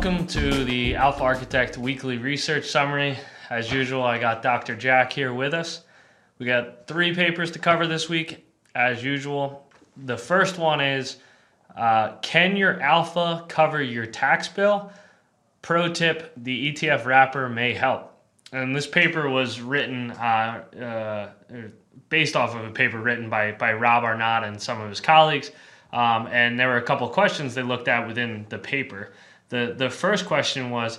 [0.00, 3.18] Welcome to the Alpha Architect Weekly Research Summary.
[3.50, 4.76] As usual, I got Dr.
[4.76, 5.82] Jack here with us.
[6.38, 8.46] We got three papers to cover this week,
[8.76, 9.66] as usual.
[9.96, 11.16] The first one is
[11.76, 14.92] uh, Can your Alpha cover your tax bill?
[15.62, 18.14] Pro tip the ETF wrapper may help.
[18.52, 21.28] And this paper was written uh, uh,
[22.08, 25.50] based off of a paper written by, by Rob Arnott and some of his colleagues.
[25.92, 29.10] Um, and there were a couple questions they looked at within the paper.
[29.48, 30.98] The, the first question was,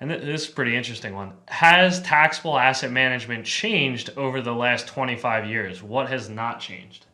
[0.00, 1.32] and this is a pretty interesting one.
[1.48, 5.82] Has taxable asset management changed over the last 25 years?
[5.82, 7.06] What has not changed?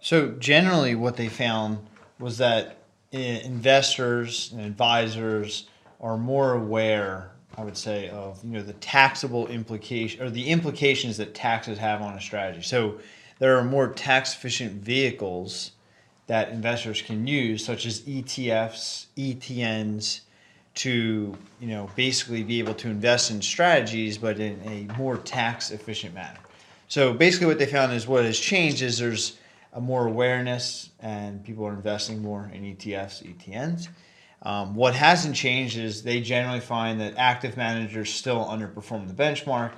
[0.00, 1.78] So, generally, what they found
[2.18, 2.78] was that
[3.12, 5.68] eh, investors and advisors
[6.00, 11.16] are more aware, I would say, of you know the taxable implication or the implications
[11.16, 12.62] that taxes have on a strategy.
[12.62, 13.00] So,
[13.38, 15.72] there are more tax efficient vehicles
[16.26, 20.20] that investors can use, such as ETFs, ETNs,
[20.74, 25.70] to you know basically be able to invest in strategies, but in a more tax
[25.70, 26.38] efficient manner.
[26.88, 29.38] So basically, what they found is what has changed is there's
[29.72, 33.88] a more awareness and people are investing more in ETFs, ETNs.
[34.42, 39.72] Um, what hasn't changed is they generally find that active managers still underperform the benchmark,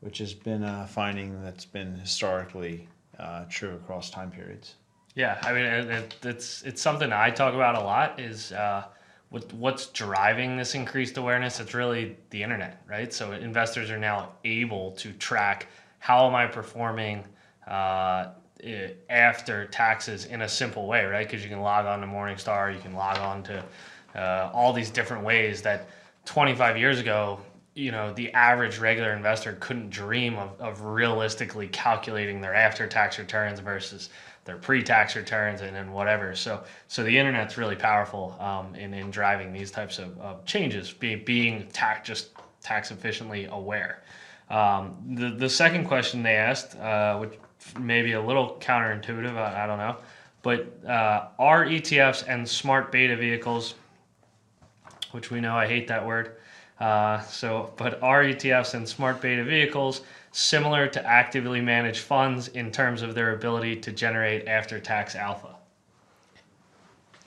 [0.00, 4.76] which has been a finding that's been historically uh, true across time periods.
[5.14, 8.18] Yeah, I mean, it, it's it's something I talk about a lot.
[8.18, 8.84] Is uh,
[9.30, 11.60] what what's driving this increased awareness?
[11.60, 13.12] It's really the internet, right?
[13.12, 15.68] So investors are now able to track
[16.00, 17.24] how am I performing
[17.68, 18.30] uh,
[19.08, 21.26] after taxes in a simple way, right?
[21.26, 23.64] Because you can log on to Morningstar, you can log on to
[24.16, 25.88] uh, all these different ways that
[26.24, 27.40] 25 years ago
[27.74, 33.18] you know the average regular investor couldn't dream of, of realistically calculating their after tax
[33.18, 34.10] returns versus
[34.44, 36.34] their pre-tax returns and then whatever.
[36.34, 40.92] So so the internet's really powerful um, in in driving these types of, of changes,
[40.92, 42.30] be, being tax just
[42.62, 44.02] tax efficiently aware.
[44.50, 47.32] Um, the the second question they asked, uh, which
[47.78, 49.96] may be a little counterintuitive, I, I don't know,
[50.42, 53.74] but uh, are ETFs and smart beta vehicles,
[55.12, 56.36] which we know I hate that word.
[56.78, 60.02] Uh, so, but are ETFs and smart beta vehicles
[60.34, 65.54] similar to actively managed funds in terms of their ability to generate after tax alpha.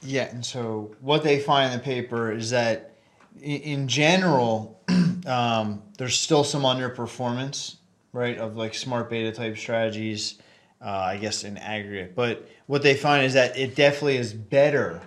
[0.01, 2.95] Yeah, and so what they find in the paper is that
[3.41, 4.81] in general,
[5.25, 7.77] um, there's still some underperformance,
[8.11, 10.39] right, of like smart beta type strategies,
[10.81, 12.13] uh, I guess in aggregate.
[12.13, 15.01] But what they find is that it definitely is better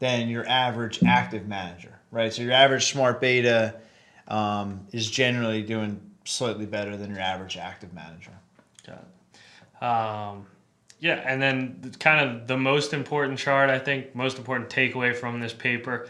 [0.00, 2.34] than your average active manager, right?
[2.34, 3.76] So your average smart beta
[4.26, 8.32] um, is generally doing slightly better than your average active manager.
[8.86, 9.82] Got it.
[9.82, 10.46] Um,
[10.98, 15.40] yeah, and then kind of the most important chart, I think, most important takeaway from
[15.40, 16.08] this paper,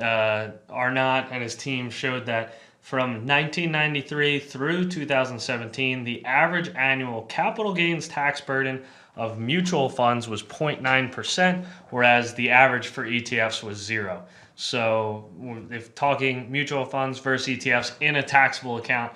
[0.00, 7.74] uh, Arnott and his team showed that from 1993 through 2017, the average annual capital
[7.74, 8.82] gains tax burden
[9.16, 14.24] of mutual funds was 0.9%, whereas the average for ETFs was zero.
[14.54, 15.28] So,
[15.70, 19.12] if talking mutual funds versus ETFs in a taxable account,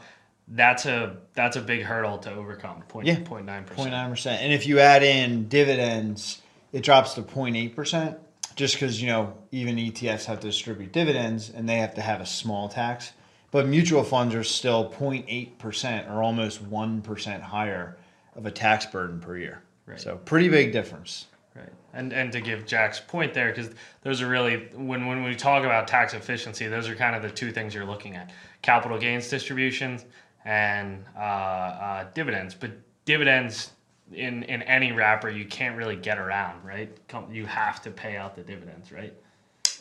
[0.49, 2.83] that's a that's a big hurdle to overcome.
[2.83, 4.43] Point, yeah, 0.9 percent.
[4.43, 6.43] And if you add in dividends,
[6.73, 8.19] it drops to 0.8 percent.
[8.55, 12.21] Just because you know even ETFs have to distribute dividends and they have to have
[12.21, 13.13] a small tax,
[13.51, 17.97] but mutual funds are still 0.8 percent or almost one percent higher
[18.37, 19.63] of a tax burden per year.
[19.87, 20.01] Right.
[20.01, 21.29] So pretty big difference.
[21.55, 21.69] Right.
[21.95, 23.71] And and to give Jack's point there, because
[24.03, 27.31] those are really when when we talk about tax efficiency, those are kind of the
[27.31, 30.05] two things you're looking at: capital gains distributions
[30.45, 32.55] and uh, uh, dividends.
[32.55, 32.73] But
[33.05, 33.73] dividends
[34.13, 36.97] in in any wrapper you can't really get around, right?
[37.31, 39.15] You have to pay out the dividends, right?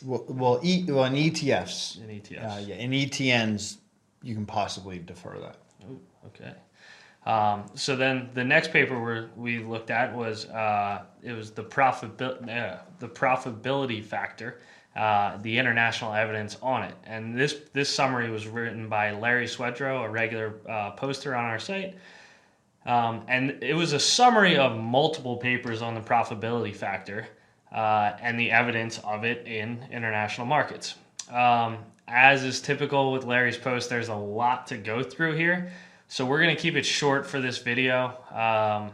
[0.04, 2.02] Well, well, e, well in ETFs.
[2.02, 2.58] In ETFs.
[2.58, 3.78] Uh, yeah, in ETNs,
[4.24, 5.58] you can possibly defer that.
[5.88, 6.54] Oh, okay.
[7.26, 11.64] Um, so then the next paper we we looked at was uh, it was the
[11.64, 14.60] profitability uh, the profitability factor
[14.96, 16.96] uh, the international evidence on it.
[17.06, 21.60] And this this summary was written by Larry Swedroe, a regular uh, poster on our
[21.60, 21.96] site.
[22.86, 27.28] Um, and it was a summary of multiple papers on the profitability factor
[27.72, 30.96] uh, and the evidence of it in international markets.
[31.32, 31.78] Um,
[32.08, 35.72] as is typical with Larry's post, there's a lot to go through here.
[36.08, 38.18] So we're going to keep it short for this video.
[38.32, 38.92] Um,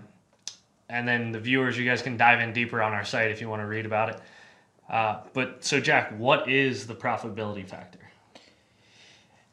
[0.90, 3.50] and then the viewers, you guys can dive in deeper on our site if you
[3.50, 4.22] want to read about it.
[4.90, 8.00] Uh, but so, Jack, what is the profitability factor?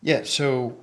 [0.02, 0.76] Yeah, so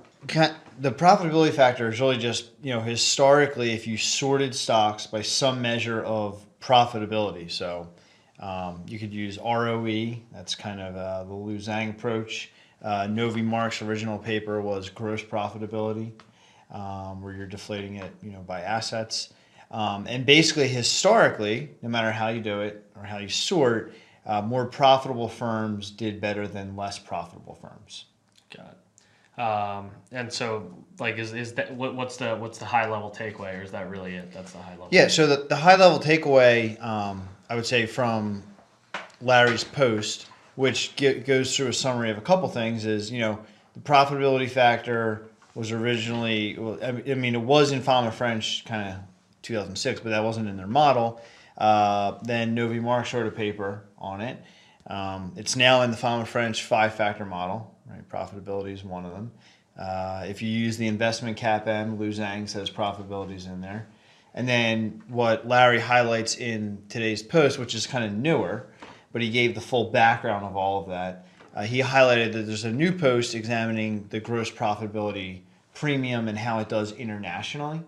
[0.80, 5.62] the profitability factor is really just you know historically, if you sorted stocks by some
[5.62, 7.88] measure of profitability, so
[8.40, 10.16] Um, you could use ROE.
[10.32, 12.50] That's kind of uh, the Lu Zhang approach.
[12.82, 16.10] Uh, Novy-Marx's original paper was gross profitability,
[16.72, 19.32] um, where you're deflating it, you know, by assets.
[19.70, 23.94] Um, and basically, historically, no matter how you do it or how you sort,
[24.26, 28.06] uh, more profitable firms did better than less profitable firms.
[28.56, 29.40] Got it.
[29.40, 33.58] Um, and so, like, is, is that what, what's the what's the high level takeaway,
[33.58, 34.32] or is that really it?
[34.32, 34.88] That's the high level.
[34.90, 35.08] Yeah.
[35.08, 38.42] So the, the high level takeaway, um, I would say from
[39.22, 40.26] Larry's post,
[40.56, 43.38] which get, goes through a summary of a couple things, is you know
[43.74, 48.64] the profitability factor was originally, well, I mean- I mean, it was in Fama French
[48.64, 48.96] kind of
[49.42, 51.20] 2006, but that wasn't in their model.
[51.58, 54.42] Uh, then Novy-Marx wrote a paper on it.
[54.86, 57.76] Um, it's now in the Fama French five factor model.
[57.86, 59.32] Right, profitability is one of them.
[59.78, 63.86] Uh, if you use the investment CAPM, Lu Zhang says profitability is in there.
[64.34, 68.66] And then what Larry highlights in today's post, which is kind of newer,
[69.12, 71.26] but he gave the full background of all of that.
[71.54, 75.42] Uh, he highlighted that there's a new post examining the gross profitability
[75.74, 77.80] premium and how it does internationally.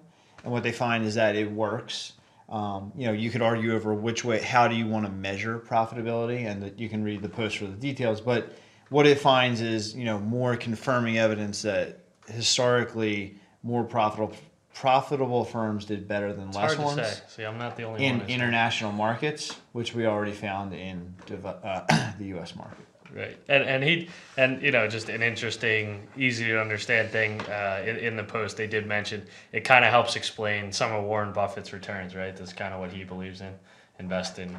[0.43, 2.13] And what they find is that it works.
[2.49, 5.59] Um, you know, you could argue over which way, how do you want to measure
[5.59, 8.21] profitability, and that you can read the post for the details.
[8.21, 8.53] But
[8.91, 14.37] what it finds is, you know, more confirming evidence that historically more profitable
[14.75, 17.15] profitable firms did better than it's less ones say.
[17.29, 18.21] See, I'm not the only in one.
[18.27, 21.15] who's- international markets, which we already found in
[21.45, 22.57] uh, the U.S.
[22.57, 22.85] market.
[23.15, 27.85] Right, and and he and you know just an interesting, easy to understand thing uh,
[27.87, 31.33] in, in the post they did mention it kind of helps explain some of Warren
[31.33, 32.17] Buffett's returns.
[32.17, 33.55] Right, that's kind of what he believes in:
[34.01, 34.57] invest in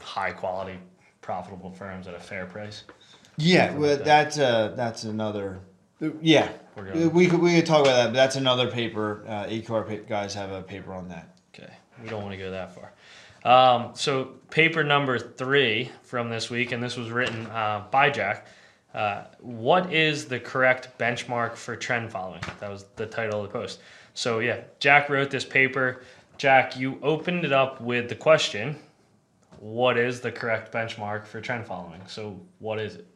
[0.00, 0.78] high quality,
[1.20, 2.84] profitable firms at a fair price.
[3.38, 4.04] Yeah, well, like that.
[4.04, 5.58] that's uh, that's another.
[6.22, 6.52] Yeah,
[7.12, 9.24] we could we could talk about that, but that's another paper.
[9.26, 9.48] Uh,
[10.08, 11.36] guys have a paper on that.
[11.52, 12.92] Okay, we don't want to go that far.
[13.46, 18.48] Um, so paper number three from this week, and this was written uh, by Jack.
[18.92, 22.40] Uh, what is the correct benchmark for trend following?
[22.58, 23.80] That was the title of the post.
[24.14, 26.02] So yeah, Jack wrote this paper.
[26.38, 28.76] Jack, you opened it up with the question,
[29.60, 33.06] "What is the correct benchmark for trend following?" So what is it?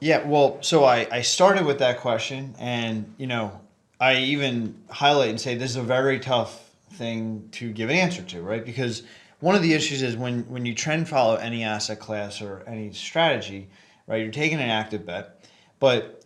[0.00, 3.58] Yeah, well, so I, I started with that question, and you know,
[3.98, 8.22] I even highlight and say this is a very tough thing to give an answer
[8.22, 8.64] to, right?
[8.64, 9.02] Because
[9.40, 12.92] one of the issues is when when you trend follow any asset class or any
[12.92, 13.68] strategy,
[14.06, 14.22] right?
[14.22, 15.44] You're taking an active bet,
[15.78, 16.24] but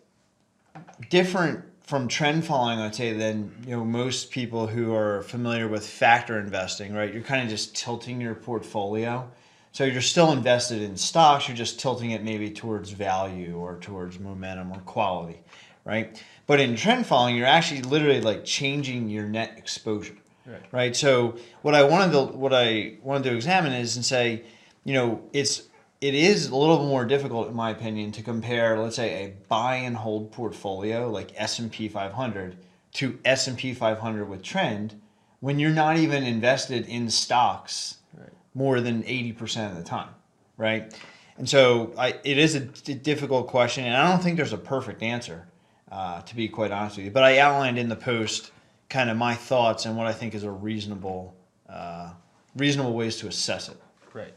[1.09, 5.87] different from trend following, I'd say, than you know most people who are familiar with
[5.87, 7.13] factor investing, right?
[7.13, 9.31] You're kind of just tilting your portfolio.
[9.73, 14.21] So you're still invested in stocks, you're just tilting it maybe towards value or towards
[14.21, 15.41] momentum or quality,
[15.85, 16.23] right?
[16.47, 20.15] But in trend following, you're actually literally like changing your net exposure.
[20.47, 20.63] Right.
[20.73, 20.97] Right.
[20.97, 24.45] So what I wanted to what I wanted to examine is and say,
[24.85, 25.63] you know, it's
[26.01, 29.77] it is a little more difficult in my opinion to compare, let's say, a buy
[29.77, 32.57] and hold portfolio like S and P 500
[32.95, 35.01] to S and P 500 with trend
[35.41, 38.29] when you're not even invested in stocks Right.
[38.55, 40.11] more than 80% of the time,
[40.57, 40.95] right?
[41.37, 44.57] And so I, it is a d- difficult question, and I don't think there's a
[44.59, 45.49] perfect answer,
[45.91, 47.11] uh, to be quite honest with you.
[47.11, 48.53] But I outlined in the post
[48.89, 51.35] kind of my thoughts and what I think is a reasonable,
[51.69, 52.11] uh,
[52.57, 53.77] reasonable ways to assess it.
[54.13, 54.35] Right.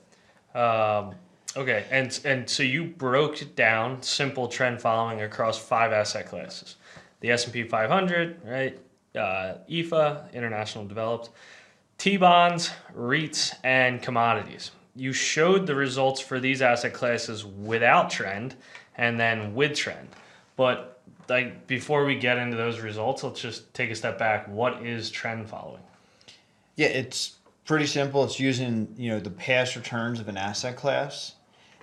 [0.55, 1.15] Um,
[1.55, 6.75] okay, and and so you broke down simple trend following across five asset classes:
[7.19, 8.79] the S and P 500, right?
[9.15, 11.29] Uh, IFA, international developed,
[11.97, 14.71] T bonds, REITs, and commodities.
[14.95, 18.55] You showed the results for these asset classes without trend,
[18.95, 20.09] and then with trend.
[20.55, 20.96] But
[21.29, 24.47] like before we get into those results, let's just take a step back.
[24.47, 25.81] What is trend following?
[26.75, 28.23] Yeah, it's pretty simple.
[28.23, 31.33] It's using you know the past returns of an asset class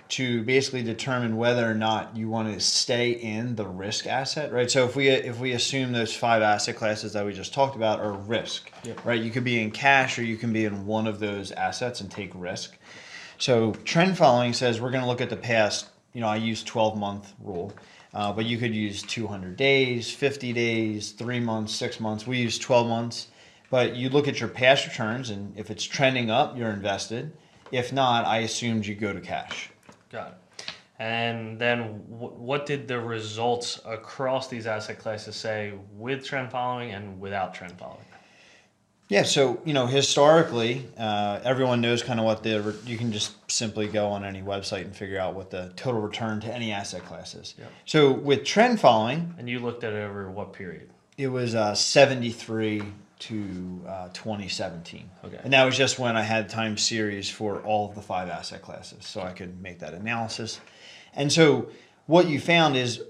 [0.07, 4.69] to basically determine whether or not you want to stay in the risk asset, right?
[4.69, 7.99] So if we if we assume those five asset classes that we just talked about
[7.99, 9.03] are risk, Yep.
[9.05, 9.19] right?
[9.21, 12.09] You could be in cash or you can be in one of those assets and
[12.11, 12.77] take risk.
[13.37, 15.87] So trend following says we're going to look at the past.
[16.13, 17.73] You know, I use 12 month rule,
[18.15, 22.25] uh, but you could use 200 days, 50 days, three months, six months.
[22.25, 23.27] We use 12 months.
[23.69, 27.33] But you look at your past returns, and if it's trending up, you're invested.
[27.71, 29.69] If not, I assumed you go to cash.
[30.09, 30.65] Got it.
[30.97, 36.91] And then wh- what did the results across these asset classes say with trend following
[36.91, 38.05] and without trend following?
[39.07, 43.11] Yeah, so you know historically, uh, everyone knows kind of what the re- you can
[43.11, 46.71] just simply go on any website and figure out what the total return to any
[46.71, 47.53] asset class is.
[47.59, 47.71] Yep.
[47.85, 50.89] So with trend following, And you looked at it over what period?
[51.17, 52.81] it was uh, 73
[53.19, 55.09] to uh, 2017.
[55.23, 55.39] Okay.
[55.43, 58.61] And that was just when I had time series for all of the five asset
[58.61, 60.59] classes, so I could make that analysis.
[61.13, 61.69] And so
[62.07, 63.01] what you found is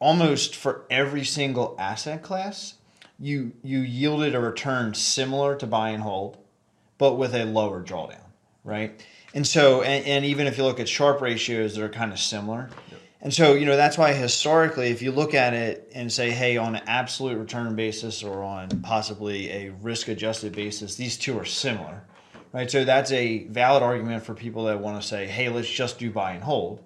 [0.00, 2.74] almost for every single asset class,
[3.18, 6.38] you you yielded a return similar to buy and hold,
[6.98, 8.20] but with a lower drawdown,
[8.64, 9.04] right?
[9.34, 12.70] And so, and, and even if you look at Sharpe ratios, they're kind of similar.
[13.20, 16.56] And so, you know, that's why historically, if you look at it and say, hey,
[16.56, 21.44] on an absolute return basis or on possibly a risk adjusted basis, these two are
[21.44, 22.04] similar,
[22.52, 22.70] right?
[22.70, 26.12] So that's a valid argument for people that want to say, hey, let's just do
[26.12, 26.84] buy and hold.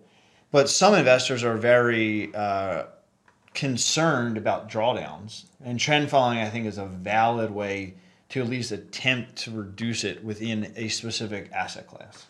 [0.50, 2.84] But some investors are very uh,
[3.54, 7.94] concerned about drawdowns, and trend following, I think, is a valid way
[8.30, 12.26] to at least attempt to reduce it within a specific asset class.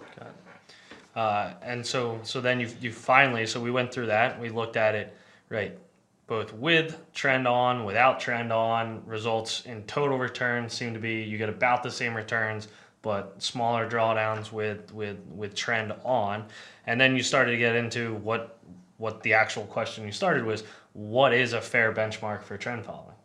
[1.14, 4.40] Uh, and so, so then you you finally, so we went through that.
[4.40, 5.16] We looked at it,
[5.48, 5.78] right,
[6.26, 9.02] both with trend on, without trend on.
[9.06, 12.68] Results in total returns seem to be you get about the same returns,
[13.02, 16.46] but smaller drawdowns with with with trend on.
[16.86, 18.58] And then you started to get into what
[18.96, 23.16] what the actual question you started was what is a fair benchmark for trend following?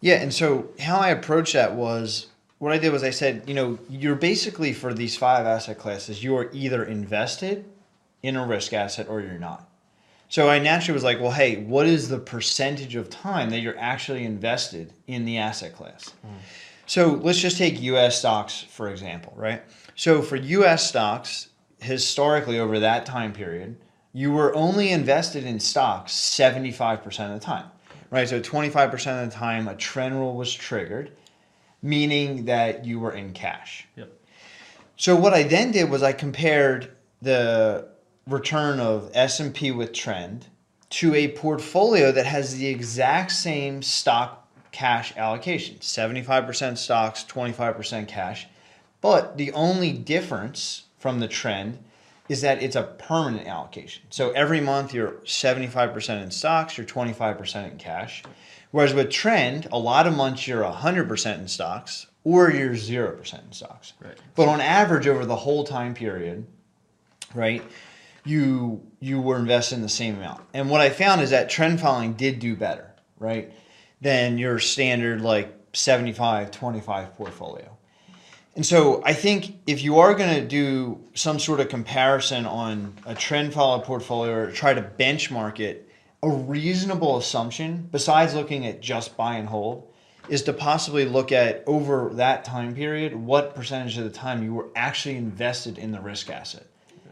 [0.00, 3.54] Yeah, and so how I approached that was what I did was I said, you
[3.54, 7.64] know, you're basically for these five asset classes, you are either invested
[8.22, 9.68] in a risk asset or you're not.
[10.28, 13.78] So I naturally was like, well, hey, what is the percentage of time that you're
[13.78, 16.12] actually invested in the asset class?
[16.26, 16.34] Mm.
[16.86, 19.62] So let's just take US stocks, for example, right?
[19.94, 21.48] So for US stocks,
[21.80, 23.76] historically over that time period,
[24.18, 27.66] you were only invested in stocks 75% of the time,
[28.10, 28.28] right?
[28.28, 31.12] So 25% of the time, a trend rule was triggered
[31.82, 33.86] meaning that you were in cash.
[33.96, 34.12] Yep.
[34.96, 36.90] So what I then did was I compared
[37.22, 37.88] the
[38.26, 40.46] return of S&P with trend
[40.90, 48.46] to a portfolio that has the exact same stock cash allocation 75% stocks 25% cash
[49.00, 51.78] but the only difference from the trend
[52.28, 57.72] is that it's a permanent allocation so every month you're 75% in stocks you're 25%
[57.72, 58.22] in cash
[58.70, 63.52] Whereas with trend, a lot of months you're 100% in stocks or you're 0% in
[63.52, 63.94] stocks.
[64.00, 64.16] Right.
[64.34, 66.46] But on average over the whole time period,
[67.34, 67.62] right,
[68.24, 70.42] you you were invested in the same amount.
[70.52, 73.50] And what I found is that trend following did do better, right,
[74.02, 77.77] than your standard like 75 25 portfolio.
[78.58, 82.92] And so I think if you are going to do some sort of comparison on
[83.06, 85.88] a trend follow portfolio or try to benchmark it
[86.24, 89.86] a reasonable assumption, besides looking at just buy and hold,
[90.28, 94.52] is to possibly look at over that time period what percentage of the time you
[94.52, 96.66] were actually invested in the risk asset.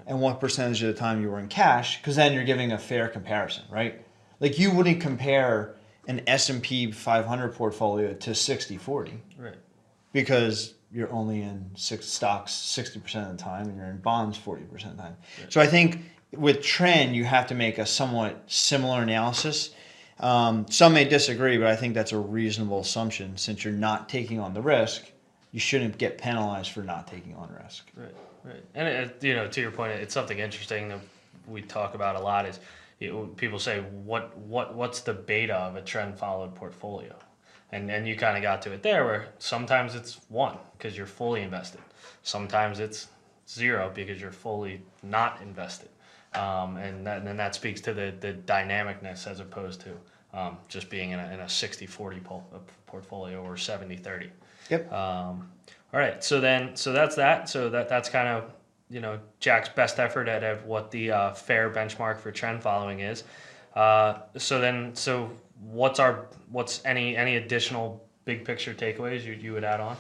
[0.05, 2.79] And what percentage of the time you were in cash because then you're giving a
[2.79, 4.05] fair comparison right?
[4.41, 5.77] Like you wouldn't compare
[6.09, 9.55] an s&p 500 portfolio to 60-40 right
[10.25, 14.63] because you're only in six stocks 60% of the time and you're in bonds 40%
[14.73, 15.53] of the time right.
[15.53, 16.01] so i think
[16.33, 19.71] with trend, you have to make a somewhat similar analysis.
[20.19, 23.37] Um, some may disagree, but I think that's a reasonable assumption.
[23.37, 25.05] Since you're not taking on the risk,
[25.53, 27.91] you shouldn't get penalized for not taking on risk.
[27.95, 28.65] Right, right.
[28.75, 31.01] And it, you know, to your point, it's something interesting that
[31.47, 32.47] we talk about a lot.
[32.47, 32.61] Is
[32.99, 37.15] you know, people say, what, what, what's the beta of a trend followed portfolio?
[37.73, 41.07] And and you kind of got to it there, where sometimes it's one because you're
[41.07, 41.81] fully invested.
[42.23, 43.09] Sometimes it's
[43.49, 45.89] zero because you're fully not invested.
[46.35, 50.59] Um, and, that, and then that speaks to the, the dynamicness as opposed to um,
[50.69, 54.31] just being in a, in a 60 40 pol- portfolio or 70 30.
[54.69, 54.93] Yep.
[54.93, 55.51] Um,
[55.95, 56.23] all right.
[56.23, 57.49] So then, so that's that.
[57.49, 58.53] So that, that's kind of,
[58.91, 63.01] you know, Jack's best effort at, at what the uh, fair benchmark for trend following
[63.01, 63.25] is.
[63.75, 69.53] Uh, so then, so what's our, what's any, any additional big picture takeaways you, you
[69.53, 69.97] would add on?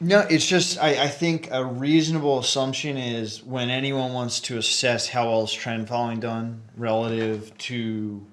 [0.00, 5.08] No, it's just I, I think a reasonable assumption is when anyone wants to assess
[5.08, 8.24] how well is trend following done relative to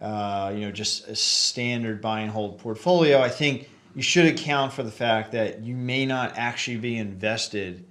[0.00, 3.20] uh, you know just a standard buy and hold portfolio.
[3.20, 7.86] I think you should account for the fact that you may not actually be invested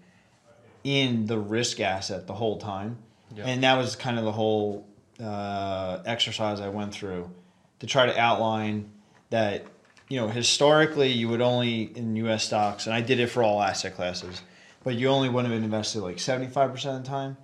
[0.83, 2.97] in the risk asset the whole time,
[3.33, 3.47] yep.
[3.47, 4.85] and that was kind of the whole
[5.23, 7.31] uh, exercise I went through
[7.79, 8.91] to try to outline
[9.29, 9.65] that
[10.09, 12.45] you know, historically you would only in U.S.
[12.45, 14.41] stocks, and I did it for all asset classes,
[14.83, 17.37] but you only would have invested like seventy-five percent of the time.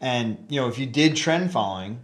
[0.00, 2.00] And you know, if you did trend following,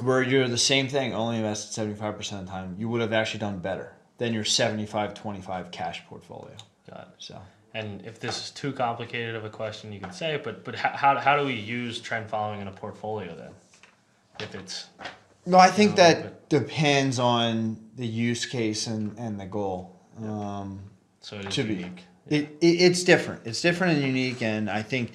[0.00, 3.12] where you're the same thing, only invested seventy-five percent of the time, you would have
[3.12, 6.54] actually done better than your 75-25 cash portfolio.
[6.90, 7.08] Got it.
[7.18, 7.38] So.
[7.74, 10.42] And if this is too complicated of a question, you can say it.
[10.42, 13.50] But but how, how do we use trend following in a portfolio then?
[14.40, 14.86] If it's
[15.44, 20.00] no, I think that depends on the use case and, and the goal.
[20.22, 20.80] Um,
[21.20, 21.74] So it is to be.
[21.74, 22.04] unique.
[22.28, 23.42] It, it it's different.
[23.44, 25.12] It's different and unique, and I think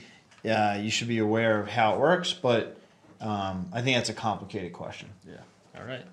[0.49, 2.31] uh, you should be aware of how it works.
[2.33, 2.77] But
[3.19, 5.09] um, I think that's a complicated question.
[5.27, 5.35] Yeah.
[5.77, 6.05] All right.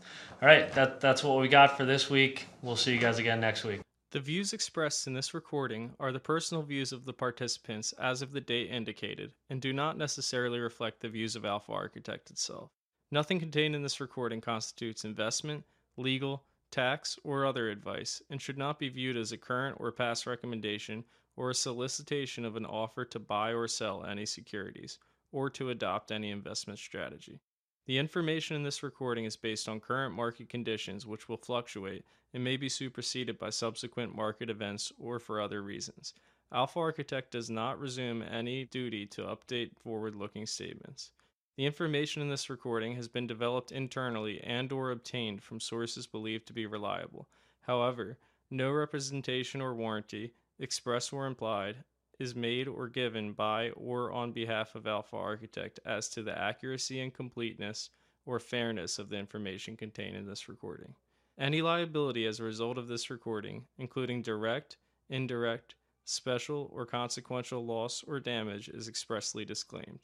[0.42, 0.70] All right.
[0.72, 2.46] That that's what we got for this week.
[2.62, 3.80] We'll see you guys again next week.
[4.10, 8.32] The views expressed in this recording are the personal views of the participants as of
[8.32, 12.70] the date indicated and do not necessarily reflect the views of Alpha Architect itself.
[13.10, 15.64] Nothing contained in this recording constitutes investment,
[15.96, 20.26] legal, tax, or other advice and should not be viewed as a current or past
[20.26, 24.98] recommendation or a solicitation of an offer to buy or sell any securities
[25.32, 27.40] or to adopt any investment strategy.
[27.86, 32.44] The information in this recording is based on current market conditions, which will fluctuate and
[32.44, 36.12] may be superseded by subsequent market events or for other reasons.
[36.52, 41.12] Alpha Architect does not resume any duty to update forward looking statements.
[41.58, 46.46] The information in this recording has been developed internally and or obtained from sources believed
[46.46, 47.28] to be reliable.
[47.62, 48.16] However,
[48.48, 51.82] no representation or warranty, express or implied,
[52.16, 57.00] is made or given by or on behalf of Alpha Architect as to the accuracy
[57.00, 57.90] and completeness
[58.24, 60.94] or fairness of the information contained in this recording.
[61.40, 64.76] Any liability as a result of this recording, including direct,
[65.10, 65.74] indirect,
[66.04, 69.98] special, or consequential loss or damage, is expressly disclaimed.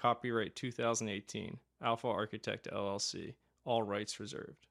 [0.00, 4.66] Copyright 2018, Alpha Architect LLC, all rights reserved.